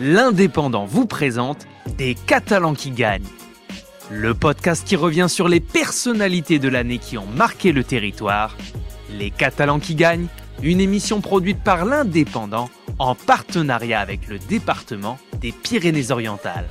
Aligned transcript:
l'Indépendant 0.00 0.84
vous 0.84 1.06
présente 1.06 1.66
Des 1.96 2.14
Catalans 2.14 2.74
qui 2.74 2.90
gagnent. 2.90 3.26
Le 4.10 4.32
podcast 4.32 4.86
qui 4.86 4.94
revient 4.94 5.26
sur 5.28 5.48
les 5.48 5.60
personnalités 5.60 6.60
de 6.60 6.68
l'année 6.68 6.98
qui 6.98 7.18
ont 7.18 7.26
marqué 7.26 7.72
le 7.72 7.82
territoire. 7.82 8.56
Les 9.10 9.30
Catalans 9.30 9.80
qui 9.80 9.96
gagnent, 9.96 10.28
une 10.62 10.80
émission 10.80 11.20
produite 11.20 11.62
par 11.62 11.84
l'Indépendant 11.84 12.70
en 12.98 13.14
partenariat 13.16 14.00
avec 14.00 14.28
le 14.28 14.38
département 14.38 15.18
des 15.40 15.52
Pyrénées-Orientales. 15.52 16.68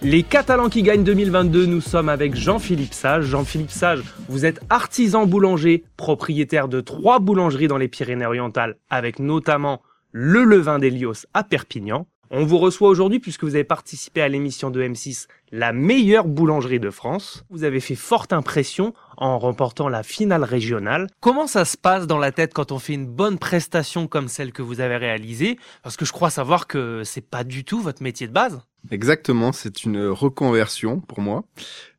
Les 0.00 0.22
Catalans 0.22 0.68
qui 0.68 0.82
gagnent 0.82 1.04
2022, 1.04 1.66
nous 1.66 1.80
sommes 1.80 2.08
avec 2.08 2.34
Jean-Philippe 2.34 2.94
Sage. 2.94 3.24
Jean-Philippe 3.24 3.70
Sage, 3.70 4.02
vous 4.28 4.46
êtes 4.46 4.60
artisan 4.70 5.26
boulanger, 5.26 5.84
propriétaire 5.96 6.68
de 6.68 6.80
trois 6.80 7.20
boulangeries 7.20 7.68
dans 7.68 7.78
les 7.78 7.88
Pyrénées-Orientales, 7.88 8.76
avec 8.90 9.18
notamment 9.18 9.82
le 10.12 10.44
Levain 10.44 10.78
d'Elios 10.78 11.26
à 11.32 11.42
Perpignan. 11.42 12.06
On 12.30 12.44
vous 12.44 12.58
reçoit 12.58 12.88
aujourd'hui 12.88 13.18
puisque 13.18 13.44
vous 13.44 13.54
avez 13.54 13.64
participé 13.64 14.22
à 14.22 14.28
l'émission 14.28 14.70
de 14.70 14.82
M6 14.82 15.26
La 15.50 15.72
meilleure 15.72 16.26
boulangerie 16.26 16.80
de 16.80 16.90
France. 16.90 17.44
Vous 17.50 17.64
avez 17.64 17.80
fait 17.80 17.94
forte 17.94 18.32
impression 18.32 18.94
en 19.16 19.38
remportant 19.38 19.88
la 19.88 20.02
finale 20.02 20.44
régionale. 20.44 21.08
Comment 21.20 21.46
ça 21.46 21.64
se 21.64 21.76
passe 21.76 22.06
dans 22.06 22.18
la 22.18 22.32
tête 22.32 22.54
quand 22.54 22.72
on 22.72 22.78
fait 22.78 22.94
une 22.94 23.06
bonne 23.06 23.38
prestation 23.38 24.06
comme 24.06 24.28
celle 24.28 24.52
que 24.52 24.62
vous 24.62 24.80
avez 24.80 24.96
réalisée? 24.96 25.58
Parce 25.82 25.96
que 25.96 26.04
je 26.04 26.12
crois 26.12 26.30
savoir 26.30 26.66
que 26.66 27.02
c'est 27.04 27.26
pas 27.26 27.44
du 27.44 27.64
tout 27.64 27.80
votre 27.80 28.02
métier 28.02 28.26
de 28.26 28.32
base. 28.32 28.60
Exactement, 28.90 29.52
c'est 29.52 29.84
une 29.84 30.06
reconversion 30.06 31.00
pour 31.00 31.20
moi. 31.20 31.44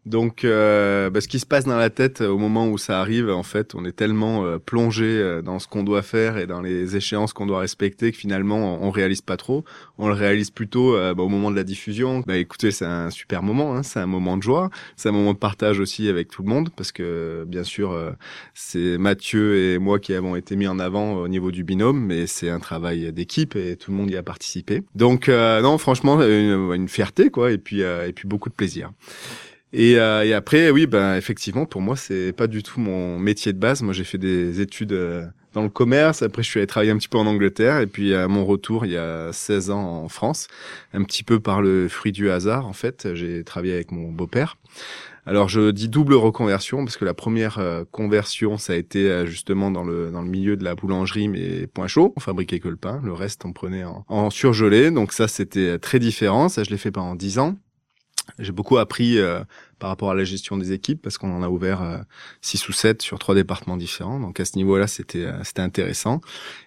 Donc, 0.06 0.44
euh, 0.44 1.10
bah, 1.10 1.22
ce 1.22 1.30
qui 1.30 1.40
se 1.40 1.46
passe 1.46 1.64
dans 1.64 1.78
la 1.78 1.90
tête 1.90 2.20
au 2.22 2.38
moment 2.38 2.68
où 2.68 2.78
ça 2.78 3.00
arrive, 3.00 3.30
en 3.30 3.44
fait, 3.44 3.74
on 3.74 3.86
est 3.86 3.94
tellement 3.94 4.44
euh, 4.44 4.58
plongé 4.58 5.06
euh, 5.06 5.42
dans 5.42 5.60
ce 5.60 5.68
qu'on 5.68 5.84
doit 5.84 6.02
faire 6.02 6.38
et 6.38 6.46
dans 6.46 6.62
les 6.62 6.98
échéances 6.98 7.32
qu'on 7.32 7.46
doit 7.46 7.60
respecter 7.60 8.12
que 8.12 8.18
finalement, 8.18 8.84
on, 8.84 8.92
réalise 8.92 9.22
pas 9.22 9.38
trop. 9.38 9.64
On 9.98 10.10
le 10.10 10.14
réalise 10.14 10.52
plutôt 10.52 10.94
bah, 10.94 11.24
au 11.24 11.30
moment 11.30 11.50
de 11.50 11.56
la 11.56 11.64
diffusion. 11.64 12.22
Bah, 12.28 12.38
écoutez, 12.38 12.72
c'est 12.72 12.86
un 12.86 13.10
super 13.10 13.42
moment, 13.42 13.76
hein, 13.76 13.84
c'est 13.84 14.00
un 14.00 14.06
moment 14.06 14.38
de 14.38 14.44
joie, 14.44 14.70
c'est 14.98 15.10
un 15.10 15.14
moment 15.14 15.34
de 15.34 15.38
partage 15.38 15.80
aussi 15.80 16.10
avec 16.10 16.30
tout 16.30 16.44
le 16.44 16.50
monde 16.50 16.70
parce 16.76 16.92
que 16.92 17.44
bien 17.48 17.64
sûr, 17.64 17.98
c'est 18.54 18.98
Mathieu 19.00 19.58
et 19.58 19.80
moi 19.80 20.00
qui 20.00 20.14
avons 20.14 20.36
été 20.36 20.56
mis 20.56 20.68
en 20.68 20.78
avant 20.78 21.14
au 21.14 21.28
niveau 21.28 21.50
du 21.52 21.64
binôme, 21.64 22.06
mais 22.06 22.28
c'est 22.28 22.50
un 22.50 22.60
travail 22.60 23.12
d'équipe 23.14 23.56
et 23.56 23.78
tout 23.78 23.90
le 23.90 23.98
monde 23.98 24.12
y 24.12 24.18
a 24.18 24.24
participé. 24.24 24.84
Donc, 24.94 25.28
non, 25.30 25.78
franchement, 25.80 26.20
une 26.76 26.90
fierté 26.90 27.30
quoi, 27.30 27.52
et 27.52 27.58
puis 27.58 27.82
et 27.82 28.14
puis 28.14 28.28
beaucoup 28.28 28.50
de 28.50 28.56
plaisir. 28.56 28.92
Et, 29.74 29.98
euh, 29.98 30.24
et, 30.24 30.34
après, 30.34 30.70
oui, 30.70 30.86
ben 30.86 31.16
effectivement, 31.16 31.66
pour 31.66 31.82
moi, 31.82 31.96
c'est 31.96 32.32
pas 32.32 32.46
du 32.46 32.62
tout 32.62 32.80
mon 32.80 33.18
métier 33.18 33.52
de 33.54 33.58
base. 33.58 33.82
Moi, 33.82 33.94
j'ai 33.94 34.04
fait 34.04 34.20
des 34.20 34.62
études 34.62 34.94
euh, 34.94 35.26
dans 35.54 35.64
le 35.64 35.70
commerce. 35.70 36.22
Après, 36.22 36.44
je 36.44 36.50
suis 36.50 36.60
allé 36.60 36.68
travailler 36.68 36.92
un 36.92 36.98
petit 36.98 37.08
peu 37.08 37.18
en 37.18 37.26
Angleterre. 37.26 37.80
Et 37.80 37.88
puis, 37.88 38.14
à 38.14 38.28
mon 38.28 38.46
retour, 38.46 38.86
il 38.86 38.92
y 38.92 38.98
a 38.98 39.32
16 39.32 39.70
ans 39.72 40.04
en 40.04 40.10
France, 40.10 40.48
un 40.94 41.04
petit 41.04 41.24
peu 41.24 41.40
par 41.40 41.62
le 41.62 41.88
fruit 41.88 42.12
du 42.12 42.30
hasard, 42.30 42.68
en 42.68 42.74
fait, 42.74 43.14
j'ai 43.14 43.44
travaillé 43.44 43.74
avec 43.74 43.92
mon 43.92 44.12
beau-père. 44.12 44.58
Alors, 45.26 45.48
je 45.48 45.72
dis 45.72 45.88
double 45.88 46.16
reconversion 46.16 46.84
parce 46.84 46.98
que 46.98 47.06
la 47.06 47.14
première 47.14 47.58
euh, 47.58 47.86
conversion, 47.90 48.58
ça 48.58 48.74
a 48.74 48.76
été 48.76 49.26
justement 49.26 49.72
dans 49.72 49.86
le 49.86 50.12
dans 50.12 50.22
le 50.22 50.28
milieu 50.28 50.58
de 50.58 50.66
la 50.66 50.76
boulangerie, 50.76 51.30
mais 51.30 51.66
point 51.68 51.88
chaud. 51.88 52.14
On 52.18 52.20
fabriquait 52.20 52.60
que 52.60 52.68
le 52.68 52.76
pain. 52.76 53.00
Le 53.06 53.14
reste, 53.14 53.46
on 53.46 53.54
prenait 53.54 53.86
en, 53.86 54.04
en 54.10 54.30
surgelé. 54.30 54.92
Donc 54.92 55.14
ça, 55.14 55.30
c'était 55.30 55.80
très 55.80 56.00
différent. 56.00 56.50
Ça, 56.50 56.66
je 56.66 56.72
l'ai 56.72 56.78
fait 56.78 56.92
pendant 56.92 57.16
10 57.16 57.40
ans. 57.40 57.56
J'ai 58.40 58.52
beaucoup 58.52 58.78
appris 58.78 59.20
euh, 59.20 59.42
par 59.84 59.90
rapport 59.90 60.12
à 60.12 60.16
la 60.16 60.24
gestion 60.24 60.56
des 60.56 60.72
équipes 60.72 61.02
parce 61.02 61.18
qu'on 61.18 61.36
en 61.36 61.44
a 61.44 61.50
ouvert 61.50 61.82
euh, 61.82 61.98
six 62.40 62.70
ou 62.70 62.72
sept 62.72 63.02
sur 63.02 63.20
trois 63.20 63.36
départements 63.36 63.76
différents. 63.76 64.18
Donc 64.18 64.40
à 64.40 64.46
ce 64.46 64.56
niveau-là, 64.56 64.88
c'était 64.88 65.26
euh, 65.26 65.44
c'était 65.44 65.62
intéressant. 65.62 66.22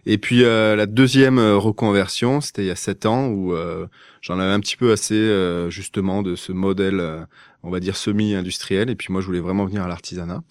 Et 0.04 0.18
puis 0.18 0.42
la 0.42 0.84
deuxième 0.84 1.38
reconversion, 1.38 2.42
c'était 2.42 2.64
il 2.64 2.66
y 2.66 2.70
a 2.70 2.76
sept 2.76 3.06
ans 3.06 3.28
où 3.28 3.54
j'en 4.20 4.38
avais 4.38 4.52
un 4.52 4.60
petit 4.60 4.76
peu 4.76 4.92
assez 4.92 5.66
justement 5.70 6.22
de 6.22 6.36
ce 6.36 6.52
modèle 6.52 7.26
on 7.66 7.70
va 7.70 7.80
dire 7.80 7.96
semi-industriel. 7.96 8.88
Et 8.90 8.94
puis 8.94 9.08
moi, 9.10 9.20
je 9.20 9.26
voulais 9.26 9.40
vraiment 9.40 9.64
venir 9.64 9.82
à 9.82 9.88
l'artisanat. 9.88 10.42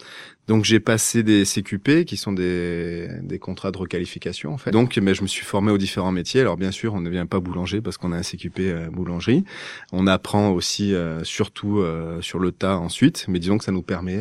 Donc 0.47 0.63
j'ai 0.63 0.79
passé 0.79 1.23
des 1.23 1.43
CQP 1.43 2.05
qui 2.05 2.17
sont 2.17 2.31
des, 2.31 3.07
des 3.23 3.39
contrats 3.39 3.71
de 3.71 3.77
requalification 3.79 4.53
en 4.53 4.59
fait. 4.59 4.69
Donc 4.69 4.95
mais 4.97 5.15
je 5.15 5.23
me 5.23 5.27
suis 5.27 5.43
formé 5.43 5.71
aux 5.71 5.79
différents 5.79 6.11
métiers. 6.11 6.41
Alors 6.41 6.55
bien 6.55 6.69
sûr, 6.69 6.93
on 6.93 7.01
ne 7.01 7.09
vient 7.09 7.25
pas 7.25 7.39
boulanger 7.39 7.81
parce 7.81 7.97
qu'on 7.97 8.11
a 8.11 8.17
un 8.17 8.21
CQP 8.21 8.59
euh, 8.59 8.89
boulangerie. 8.91 9.43
On 9.91 10.05
apprend 10.05 10.49
aussi 10.51 10.93
euh, 10.93 11.23
surtout 11.23 11.79
euh, 11.79 12.21
sur 12.21 12.37
le 12.37 12.51
tas 12.55 12.77
ensuite, 12.77 13.25
mais 13.27 13.39
disons 13.39 13.57
que 13.57 13.63
ça 13.63 13.71
nous 13.71 13.81
permet 13.81 14.19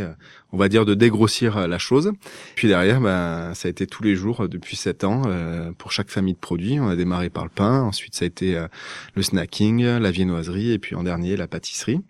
on 0.52 0.56
va 0.56 0.68
dire 0.68 0.84
de 0.84 0.94
dégrossir 0.94 1.66
la 1.66 1.78
chose. 1.78 2.12
Puis 2.54 2.68
derrière 2.68 3.00
ben 3.00 3.52
ça 3.54 3.68
a 3.68 3.70
été 3.70 3.86
tous 3.86 4.02
les 4.02 4.14
jours 4.14 4.48
depuis 4.48 4.76
sept 4.76 5.04
ans 5.04 5.22
pour 5.78 5.92
chaque 5.92 6.10
famille 6.10 6.34
de 6.34 6.38
produits. 6.38 6.78
On 6.80 6.88
a 6.88 6.96
démarré 6.96 7.30
par 7.30 7.44
le 7.44 7.50
pain, 7.50 7.82
ensuite 7.82 8.14
ça 8.14 8.24
a 8.24 8.26
été 8.26 8.62
le 9.14 9.22
snacking, 9.22 9.84
la 9.84 10.10
viennoiserie 10.10 10.72
et 10.72 10.78
puis 10.78 10.94
en 10.94 11.02
dernier 11.02 11.36
la 11.36 11.48
pâtisserie. 11.48 12.00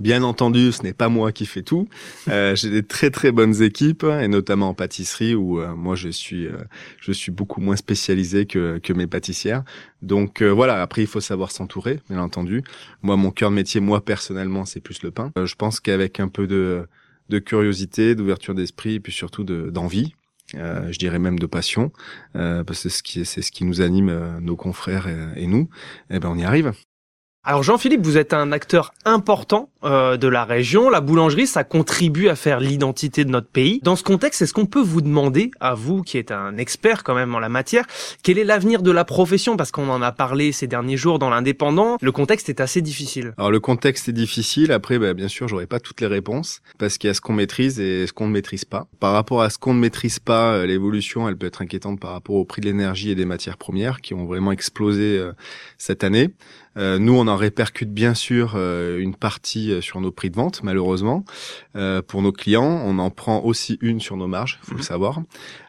Bien 0.00 0.22
entendu, 0.22 0.72
ce 0.72 0.82
n'est 0.82 0.92
pas 0.92 1.08
moi 1.08 1.32
qui 1.32 1.46
fais 1.46 1.62
tout. 1.62 1.88
Euh, 2.28 2.56
j'ai 2.56 2.70
des 2.70 2.82
très 2.82 3.10
très 3.10 3.32
bonnes 3.32 3.62
équipes 3.62 4.04
et 4.04 4.28
notamment 4.28 4.70
en 4.70 4.74
pâtisserie 4.74 5.34
où 5.34 5.60
euh, 5.60 5.74
moi 5.74 5.94
je 5.94 6.08
suis 6.08 6.46
euh, 6.46 6.56
je 7.00 7.12
suis 7.12 7.30
beaucoup 7.30 7.60
moins 7.60 7.76
spécialisé 7.76 8.46
que 8.46 8.78
que 8.78 8.92
mes 8.92 9.06
pâtissières. 9.06 9.62
Donc 10.02 10.42
voilà. 10.42 10.82
Après, 10.82 11.02
il 11.02 11.06
faut 11.06 11.20
savoir 11.20 11.50
s'entourer, 11.50 12.00
bien 12.10 12.20
entendu. 12.20 12.62
Moi, 13.02 13.16
mon 13.16 13.30
cœur 13.30 13.50
de 13.50 13.54
métier, 13.54 13.80
moi 13.80 14.04
personnellement, 14.04 14.64
c'est 14.64 14.80
plus 14.80 15.02
le 15.02 15.10
pain. 15.10 15.32
je 15.42 15.54
pense 15.54 15.80
qu'avec 15.80 16.20
un 16.20 16.28
peu 16.28 16.46
de 16.46 16.86
de 17.30 17.38
curiosité, 17.38 18.14
d'ouverture 18.14 18.54
d'esprit 18.54 18.94
et 18.94 19.00
puis 19.00 19.12
surtout 19.12 19.44
d'envie, 19.44 20.14
je 20.52 20.98
dirais 20.98 21.18
même 21.18 21.38
de 21.38 21.46
passion, 21.46 21.90
parce 22.34 22.64
que 22.66 22.74
c'est 22.74 22.88
ce 22.90 23.02
qui 23.02 23.24
c'est 23.24 23.42
ce 23.42 23.50
qui 23.50 23.64
nous 23.64 23.80
anime 23.80 24.38
nos 24.40 24.56
confrères 24.56 25.08
et, 25.08 25.44
et 25.44 25.46
nous. 25.46 25.68
Eh 26.10 26.18
ben 26.18 26.28
on 26.28 26.36
y 26.36 26.44
arrive. 26.44 26.72
Alors 27.46 27.62
Jean-Philippe, 27.62 28.00
vous 28.02 28.16
êtes 28.16 28.32
un 28.32 28.52
acteur 28.52 28.94
important 29.04 29.68
euh, 29.84 30.16
de 30.16 30.28
la 30.28 30.46
région. 30.46 30.88
La 30.88 31.02
boulangerie, 31.02 31.46
ça 31.46 31.62
contribue 31.62 32.28
à 32.28 32.36
faire 32.36 32.58
l'identité 32.58 33.26
de 33.26 33.30
notre 33.30 33.48
pays. 33.48 33.80
Dans 33.82 33.96
ce 33.96 34.02
contexte, 34.02 34.40
est-ce 34.40 34.54
qu'on 34.54 34.64
peut 34.64 34.80
vous 34.80 35.02
demander, 35.02 35.50
à 35.60 35.74
vous 35.74 36.00
qui 36.00 36.16
êtes 36.16 36.30
un 36.30 36.56
expert 36.56 37.04
quand 37.04 37.14
même 37.14 37.34
en 37.34 37.40
la 37.40 37.50
matière, 37.50 37.84
quel 38.22 38.38
est 38.38 38.44
l'avenir 38.44 38.80
de 38.80 38.90
la 38.90 39.04
profession? 39.04 39.58
Parce 39.58 39.72
qu'on 39.72 39.90
en 39.90 40.00
a 40.00 40.10
parlé 40.10 40.52
ces 40.52 40.66
derniers 40.66 40.96
jours 40.96 41.18
dans 41.18 41.28
l'Indépendant. 41.28 41.98
Le 42.00 42.12
contexte 42.12 42.48
est 42.48 42.62
assez 42.62 42.80
difficile. 42.80 43.34
Alors 43.36 43.50
le 43.50 43.60
contexte 43.60 44.08
est 44.08 44.12
difficile. 44.12 44.72
Après, 44.72 44.98
bah, 44.98 45.12
bien 45.12 45.28
sûr, 45.28 45.46
j'aurai 45.46 45.66
pas 45.66 45.80
toutes 45.80 46.00
les 46.00 46.06
réponses 46.06 46.62
parce 46.78 46.96
qu'il 46.96 47.08
y 47.08 47.10
a 47.10 47.14
ce 47.14 47.20
qu'on 47.20 47.34
maîtrise 47.34 47.78
et 47.78 48.06
ce 48.06 48.14
qu'on 48.14 48.26
ne 48.26 48.32
maîtrise 48.32 48.64
pas. 48.64 48.86
Par 49.00 49.12
rapport 49.12 49.42
à 49.42 49.50
ce 49.50 49.58
qu'on 49.58 49.74
ne 49.74 49.80
maîtrise 49.80 50.18
pas, 50.18 50.54
euh, 50.54 50.66
l'évolution, 50.66 51.28
elle 51.28 51.36
peut 51.36 51.48
être 51.48 51.60
inquiétante 51.60 52.00
par 52.00 52.12
rapport 52.12 52.36
au 52.36 52.46
prix 52.46 52.62
de 52.62 52.66
l'énergie 52.66 53.10
et 53.10 53.14
des 53.14 53.26
matières 53.26 53.58
premières 53.58 54.00
qui 54.00 54.14
ont 54.14 54.24
vraiment 54.24 54.50
explosé 54.50 55.18
euh, 55.18 55.32
cette 55.76 56.04
année. 56.04 56.30
Euh, 56.76 56.98
nous, 56.98 57.12
on 57.12 57.28
en 57.34 57.36
répercute 57.36 57.92
bien 57.92 58.14
sûr 58.14 58.54
euh, 58.54 58.98
une 58.98 59.14
partie 59.14 59.72
euh, 59.72 59.80
sur 59.80 60.00
nos 60.00 60.10
prix 60.10 60.30
de 60.30 60.36
vente, 60.36 60.62
malheureusement. 60.62 61.24
pour 62.06 62.22
nos 62.22 62.32
clients, 62.32 62.82
on 62.84 62.98
en 62.98 63.10
prend 63.10 63.40
aussi 63.40 63.78
une 63.80 64.00
sur 64.00 64.16
nos 64.16 64.28
marges, 64.28 64.58
faut 64.62 64.72
le 64.72 64.78
mhm. 64.78 64.84
savoir. 64.84 65.22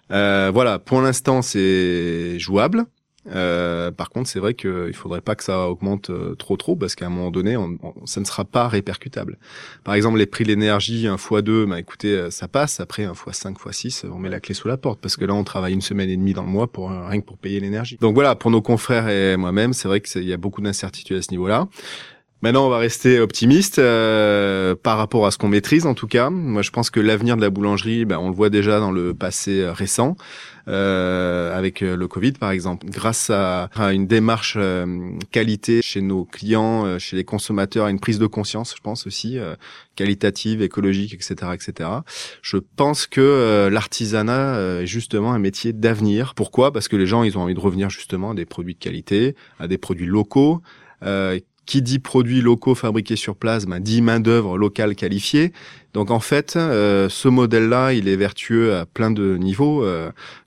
voilà, 0.09 0.79
pour 0.79 1.01
l'instant, 1.01 1.41
c'est 1.41 2.37
jouable. 2.39 2.85
Euh, 3.27 3.91
par 3.91 4.09
contre, 4.09 4.29
c'est 4.29 4.39
vrai 4.39 4.53
qu'il 4.53 4.93
faudrait 4.93 5.21
pas 5.21 5.35
que 5.35 5.43
ça 5.43 5.67
augmente 5.67 6.09
euh, 6.09 6.35
trop 6.35 6.57
trop 6.57 6.75
parce 6.75 6.95
qu'à 6.95 7.07
un 7.07 7.09
moment 7.09 7.31
donné, 7.31 7.57
on, 7.57 7.77
ça 8.05 8.19
ne 8.19 8.25
sera 8.25 8.45
pas 8.45 8.67
répercutable. 8.67 9.37
Par 9.83 9.95
exemple, 9.95 10.17
les 10.17 10.25
prix 10.25 10.43
de 10.43 10.49
l'énergie, 10.49 11.07
un 11.07 11.17
fois 11.17 11.41
deux, 11.41 11.65
bah 11.65 11.79
écoutez, 11.79 12.11
euh, 12.11 12.29
ça 12.29 12.47
passe. 12.47 12.79
Après, 12.79 13.03
un 13.03 13.13
fois 13.13 13.33
cinq, 13.33 13.57
fois 13.57 13.73
six, 13.73 14.05
on 14.11 14.19
met 14.19 14.29
la 14.29 14.39
clé 14.39 14.53
sous 14.53 14.67
la 14.67 14.77
porte 14.77 14.99
parce 14.99 15.17
que 15.17 15.25
là, 15.25 15.33
on 15.33 15.43
travaille 15.43 15.73
une 15.73 15.81
semaine 15.81 16.09
et 16.09 16.17
demie 16.17 16.33
dans 16.33 16.43
le 16.43 16.49
mois 16.49 16.67
pour 16.67 16.89
rien 16.89 17.19
que 17.19 17.25
pour 17.25 17.37
payer 17.37 17.59
l'énergie. 17.59 17.97
Donc 17.99 18.13
voilà, 18.13 18.35
pour 18.35 18.51
nos 18.51 18.61
confrères 18.61 19.09
et 19.09 19.37
moi-même, 19.37 19.73
c'est 19.73 19.87
vrai 19.87 20.01
qu'il 20.01 20.23
y 20.23 20.33
a 20.33 20.37
beaucoup 20.37 20.61
d'incertitudes 20.61 21.17
à 21.17 21.21
ce 21.21 21.31
niveau-là. 21.31 21.67
Maintenant, 22.45 22.67
on 22.67 22.69
va 22.69 22.77
rester 22.77 23.19
optimiste 23.19 23.79
euh, 23.79 24.75
par 24.75 24.99
rapport 24.99 25.25
à 25.25 25.31
ce 25.31 25.39
qu'on 25.39 25.47
maîtrise, 25.47 25.87
en 25.87 25.95
tout 25.95 26.05
cas. 26.05 26.29
Moi, 26.29 26.61
je 26.61 26.69
pense 26.69 26.91
que 26.91 26.99
l'avenir 26.99 27.37
de 27.37 27.41
la 27.41 27.49
boulangerie, 27.49 28.05
ben, 28.05 28.19
on 28.19 28.29
le 28.29 28.35
voit 28.35 28.51
déjà 28.51 28.79
dans 28.79 28.91
le 28.91 29.15
passé 29.15 29.61
euh, 29.61 29.73
récent, 29.73 30.15
euh, 30.67 31.57
avec 31.57 31.81
euh, 31.81 31.95
le 31.95 32.07
Covid, 32.07 32.33
par 32.33 32.51
exemple. 32.51 32.85
Grâce 32.87 33.31
à, 33.31 33.67
une 33.91 34.05
démarche 34.05 34.59
qualité 35.31 35.81
chez 35.81 36.01
nos 36.01 36.23
clients, 36.23 36.99
chez 36.99 37.15
les 37.15 37.23
consommateurs, 37.23 37.87
une 37.87 37.99
prise 37.99 38.19
de 38.19 38.27
conscience, 38.27 38.75
je 38.77 38.81
pense 38.83 39.07
aussi, 39.07 39.39
qualitative, 39.95 40.61
écologique, 40.61 41.15
etc., 41.15 41.51
etc. 41.51 41.89
Je 42.43 42.57
pense 42.75 43.07
que 43.07 43.69
l'artisanat 43.71 44.81
est 44.81 44.85
justement 44.85 45.33
un 45.33 45.39
métier 45.39 45.73
d'avenir. 45.73 46.35
Pourquoi? 46.35 46.71
Parce 46.71 46.89
que 46.89 46.95
les 46.95 47.07
gens, 47.07 47.23
ils 47.23 47.39
ont 47.39 47.41
envie 47.41 47.55
de 47.55 47.59
revenir 47.59 47.89
justement 47.89 48.31
à 48.31 48.33
des 48.35 48.45
produits 48.45 48.75
de 48.75 48.79
qualité, 48.79 49.35
à 49.59 49.67
des 49.67 49.79
produits 49.79 50.05
locaux, 50.05 50.61
euh, 51.03 51.39
qui 51.65 51.81
dit 51.81 51.99
produits 51.99 52.41
locaux 52.41 52.75
fabriqués 52.75 53.15
sur 53.15 53.35
place, 53.35 53.65
ben, 53.65 53.79
dit 53.79 54.01
main 54.01 54.19
d'œuvre 54.19 54.57
locale 54.57 54.95
qualifiée. 54.95 55.51
Donc 55.95 56.11
en 56.11 56.19
fait, 56.19 56.51
ce 56.51 57.27
modèle-là, 57.27 57.93
il 57.93 58.09
est 58.09 58.17
vertueux 58.17 58.75
à 58.75 58.85
plein 58.85 59.11
de 59.11 59.37
niveaux 59.37 59.83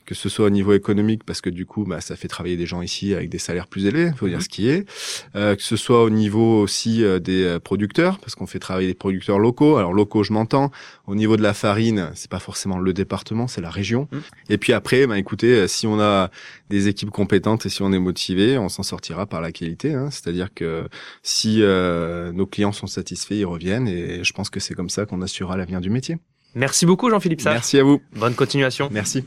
que 0.08 0.14
ce 0.14 0.30
soit 0.30 0.46
au 0.46 0.50
niveau 0.50 0.72
économique 0.72 1.22
parce 1.22 1.42
que 1.42 1.50
du 1.50 1.66
coup 1.66 1.84
bah, 1.84 2.00
ça 2.00 2.16
fait 2.16 2.28
travailler 2.28 2.56
des 2.56 2.64
gens 2.64 2.80
ici 2.80 3.12
avec 3.12 3.28
des 3.28 3.36
salaires 3.36 3.66
plus 3.66 3.84
élevés, 3.84 4.10
faut 4.16 4.26
dire 4.26 4.38
mhm. 4.38 4.42
ce 4.42 4.48
qui 4.48 4.70
est, 4.70 4.88
euh, 5.36 5.54
que 5.54 5.62
ce 5.62 5.76
soit 5.76 6.02
au 6.02 6.08
niveau 6.08 6.62
aussi 6.62 7.04
euh, 7.04 7.18
des 7.18 7.44
euh, 7.44 7.58
producteurs 7.60 8.18
parce 8.18 8.34
qu'on 8.34 8.46
fait 8.46 8.58
travailler 8.58 8.88
des 8.88 8.94
producteurs 8.94 9.38
locaux. 9.38 9.76
Alors 9.76 9.92
locaux, 9.92 10.22
je 10.22 10.32
m'entends. 10.32 10.70
Au 11.06 11.14
niveau 11.14 11.36
de 11.36 11.42
la 11.42 11.52
farine, 11.52 12.10
c'est 12.14 12.30
pas 12.30 12.38
forcément 12.38 12.78
le 12.78 12.94
département, 12.94 13.48
c'est 13.48 13.60
la 13.60 13.68
région. 13.68 14.08
Mhm. 14.10 14.20
Et 14.48 14.56
puis 14.56 14.72
après, 14.72 15.06
bah 15.06 15.18
écoutez, 15.18 15.68
si 15.68 15.86
on 15.86 16.00
a 16.00 16.30
des 16.70 16.88
équipes 16.88 17.10
compétentes 17.10 17.66
et 17.66 17.68
si 17.68 17.82
on 17.82 17.92
est 17.92 17.98
motivé, 17.98 18.56
on 18.56 18.70
s'en 18.70 18.82
sortira 18.82 19.26
par 19.26 19.42
la 19.42 19.52
qualité. 19.52 19.92
Hein. 19.92 20.08
C'est-à-dire 20.10 20.54
que 20.54 20.88
si 21.22 21.58
nos 21.60 22.46
clients 22.46 22.72
sont 22.72 22.86
satisfaits, 22.86 23.34
ils 23.34 23.44
reviennent 23.44 23.88
et 23.88 24.24
je 24.24 24.32
pense 24.32 24.48
que 24.48 24.58
c'est 24.60 24.74
comme 24.74 24.88
ça 24.88 25.04
qu'on 25.04 25.20
assurera 25.38 25.56
l'avenir 25.56 25.81
du 25.81 25.90
métier. 25.90 26.17
Merci 26.55 26.85
beaucoup 26.85 27.11
Jean-Philippe 27.11 27.40
Sage. 27.40 27.55
Merci 27.55 27.79
à 27.79 27.85
vous. 27.85 28.00
Bonne 28.17 28.35
continuation. 28.35 28.88
Merci. 28.90 29.25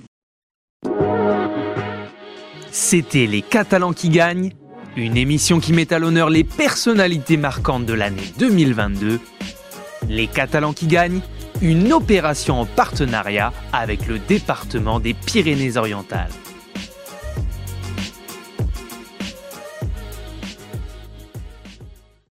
C'était 2.71 3.27
Les 3.27 3.41
Catalans 3.41 3.93
qui 3.93 4.09
gagnent, 4.09 4.51
une 4.97 5.15
émission 5.15 5.59
qui 5.59 5.71
met 5.71 5.93
à 5.93 5.99
l'honneur 5.99 6.29
les 6.29 6.43
personnalités 6.43 7.37
marquantes 7.37 7.85
de 7.85 7.93
l'année 7.93 8.33
2022. 8.39 9.19
Les 10.09 10.27
Catalans 10.27 10.73
qui 10.73 10.87
gagnent, 10.87 11.21
une 11.61 11.93
opération 11.93 12.59
en 12.59 12.65
partenariat 12.65 13.53
avec 13.71 14.07
le 14.07 14.19
département 14.19 14.99
des 14.99 15.13
Pyrénées-Orientales. 15.13 16.31